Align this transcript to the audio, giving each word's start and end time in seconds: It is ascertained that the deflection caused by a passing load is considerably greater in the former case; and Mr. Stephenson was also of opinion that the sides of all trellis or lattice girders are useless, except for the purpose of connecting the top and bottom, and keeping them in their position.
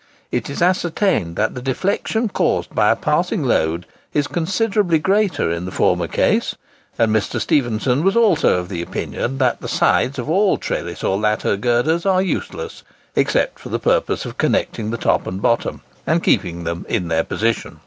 It 0.31 0.49
is 0.49 0.63
ascertained 0.63 1.35
that 1.35 1.53
the 1.53 1.61
deflection 1.61 2.27
caused 2.27 2.73
by 2.73 2.89
a 2.89 2.95
passing 2.95 3.43
load 3.43 3.85
is 4.15 4.25
considerably 4.25 4.97
greater 4.97 5.51
in 5.51 5.65
the 5.65 5.71
former 5.71 6.07
case; 6.07 6.55
and 6.97 7.13
Mr. 7.15 7.39
Stephenson 7.39 8.03
was 8.03 8.15
also 8.15 8.57
of 8.57 8.71
opinion 8.71 9.37
that 9.37 9.61
the 9.61 9.67
sides 9.67 10.17
of 10.17 10.27
all 10.27 10.57
trellis 10.57 11.03
or 11.03 11.19
lattice 11.19 11.59
girders 11.59 12.03
are 12.07 12.23
useless, 12.23 12.81
except 13.15 13.59
for 13.59 13.69
the 13.69 13.77
purpose 13.77 14.25
of 14.25 14.39
connecting 14.39 14.89
the 14.89 14.97
top 14.97 15.27
and 15.27 15.39
bottom, 15.39 15.81
and 16.07 16.23
keeping 16.23 16.63
them 16.63 16.83
in 16.89 17.07
their 17.07 17.23
position. 17.23 17.77